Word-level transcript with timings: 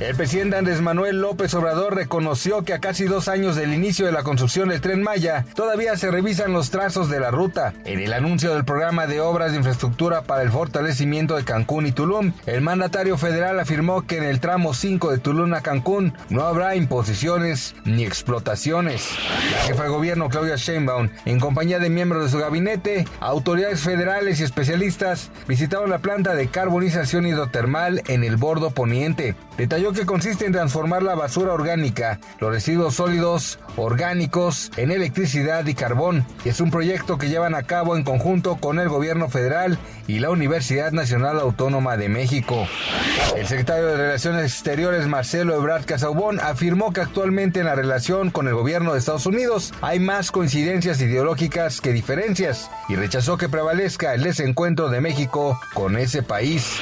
El 0.00 0.16
presidente 0.16 0.56
Andrés 0.56 0.80
Manuel 0.80 1.20
López 1.20 1.54
Obrador 1.54 1.94
reconoció 1.94 2.64
que 2.64 2.74
a 2.74 2.80
casi 2.80 3.04
dos 3.04 3.28
años 3.28 3.54
del 3.54 3.72
inicio 3.72 4.06
de 4.06 4.10
la 4.10 4.24
construcción 4.24 4.68
del 4.68 4.80
tren 4.80 5.04
Maya 5.04 5.44
todavía 5.54 5.96
se 5.96 6.10
revisan 6.10 6.52
los 6.52 6.70
trazos 6.70 7.08
de 7.08 7.20
la 7.20 7.30
ruta. 7.30 7.74
En 7.84 8.00
el 8.00 8.12
anuncio 8.12 8.52
del 8.52 8.64
programa 8.64 9.06
de 9.06 9.20
obras 9.20 9.52
de 9.52 9.58
infraestructura 9.58 10.22
para 10.22 10.42
el 10.42 10.50
fortalecimiento 10.50 11.36
de 11.36 11.44
Cancún 11.44 11.86
y 11.86 11.92
Tulum, 11.92 12.32
el 12.46 12.60
mandatario 12.60 13.16
federal 13.16 13.60
afirmó 13.60 14.04
que 14.04 14.16
en 14.16 14.24
el 14.24 14.40
tramo 14.40 14.74
5 14.74 15.12
de 15.12 15.18
Tulum 15.18 15.54
a 15.54 15.60
Cancún 15.60 16.12
no 16.28 16.42
habrá 16.42 16.74
imposiciones 16.74 17.76
ni 17.84 18.04
explotaciones. 18.04 19.08
La 19.52 19.58
jefa 19.68 19.84
de 19.84 19.90
gobierno 19.90 20.28
Claudia 20.28 20.56
Sheinbaum, 20.56 21.08
en 21.24 21.38
compañía 21.38 21.78
de 21.78 21.88
miembros 21.88 22.24
de 22.24 22.30
su 22.30 22.38
gabinete, 22.38 23.06
autoridades 23.20 23.80
federales 23.80 24.40
y 24.40 24.42
especialistas, 24.42 25.30
visitaron 25.46 25.88
la 25.88 25.98
planta 25.98 26.34
de 26.34 26.48
carbonización 26.48 27.28
hidrotermal 27.28 28.02
en 28.08 28.24
el 28.24 28.36
bordo 28.36 28.72
poniente. 28.72 29.36
Detalló 29.56 29.83
que 29.92 30.06
consiste 30.06 30.46
en 30.46 30.52
transformar 30.52 31.02
la 31.02 31.14
basura 31.14 31.52
orgánica, 31.52 32.18
los 32.40 32.50
residuos 32.50 32.94
sólidos 32.94 33.58
orgánicos, 33.76 34.70
en 34.76 34.90
electricidad 34.90 35.66
y 35.66 35.74
carbón, 35.74 36.24
y 36.44 36.48
es 36.48 36.60
un 36.60 36.70
proyecto 36.70 37.18
que 37.18 37.28
llevan 37.28 37.54
a 37.54 37.64
cabo 37.64 37.96
en 37.96 38.04
conjunto 38.04 38.56
con 38.56 38.78
el 38.78 38.88
gobierno 38.88 39.28
federal 39.28 39.78
y 40.06 40.20
la 40.20 40.30
Universidad 40.30 40.92
Nacional 40.92 41.40
Autónoma 41.40 41.96
de 41.96 42.08
México. 42.08 42.66
El 43.36 43.46
secretario 43.46 43.86
de 43.86 43.96
Relaciones 43.96 44.52
Exteriores, 44.52 45.06
Marcelo 45.06 45.54
Ebrard 45.56 45.84
Casaubon, 45.84 46.40
afirmó 46.40 46.92
que 46.92 47.00
actualmente 47.00 47.60
en 47.60 47.66
la 47.66 47.74
relación 47.74 48.30
con 48.30 48.48
el 48.48 48.54
gobierno 48.54 48.92
de 48.92 48.98
Estados 48.98 49.26
Unidos 49.26 49.74
hay 49.82 49.98
más 49.98 50.30
coincidencias 50.30 51.00
ideológicas 51.00 51.80
que 51.80 51.92
diferencias 51.92 52.70
y 52.88 52.96
rechazó 52.96 53.36
que 53.36 53.48
prevalezca 53.48 54.14
el 54.14 54.22
desencuentro 54.22 54.88
de 54.88 55.00
México 55.00 55.58
con 55.74 55.98
ese 55.98 56.22
país. 56.22 56.78